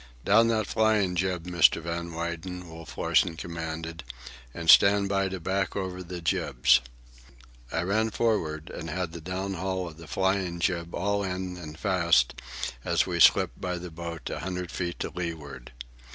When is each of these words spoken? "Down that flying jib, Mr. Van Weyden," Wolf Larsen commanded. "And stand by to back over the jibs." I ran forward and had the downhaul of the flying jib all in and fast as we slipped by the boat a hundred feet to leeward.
"Down 0.25 0.47
that 0.47 0.65
flying 0.65 1.13
jib, 1.15 1.45
Mr. 1.45 1.79
Van 1.79 2.11
Weyden," 2.11 2.67
Wolf 2.67 2.97
Larsen 2.97 3.37
commanded. 3.37 4.03
"And 4.51 4.67
stand 4.67 5.09
by 5.09 5.29
to 5.29 5.39
back 5.39 5.75
over 5.75 6.01
the 6.01 6.19
jibs." 6.21 6.79
I 7.71 7.83
ran 7.83 8.09
forward 8.09 8.71
and 8.71 8.89
had 8.89 9.11
the 9.11 9.21
downhaul 9.21 9.85
of 9.87 9.97
the 9.97 10.07
flying 10.07 10.59
jib 10.59 10.95
all 10.95 11.23
in 11.23 11.55
and 11.55 11.77
fast 11.77 12.33
as 12.83 13.05
we 13.05 13.19
slipped 13.19 13.61
by 13.61 13.77
the 13.77 13.91
boat 13.91 14.27
a 14.31 14.39
hundred 14.39 14.71
feet 14.71 14.97
to 15.01 15.11
leeward. 15.11 15.71